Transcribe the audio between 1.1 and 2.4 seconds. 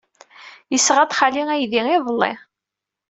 xali aydi iḍelli.